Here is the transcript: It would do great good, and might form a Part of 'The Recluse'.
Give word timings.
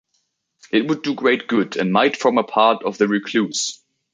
It 0.71 0.87
would 0.87 1.03
do 1.03 1.13
great 1.13 1.45
good, 1.47 1.77
and 1.77 1.93
might 1.93 2.17
form 2.17 2.39
a 2.39 2.43
Part 2.43 2.81
of 2.83 2.97
'The 2.97 3.05
Recluse'. 3.07 3.83